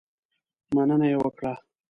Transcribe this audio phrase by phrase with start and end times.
[0.75, 1.53] مننه یې وکړه.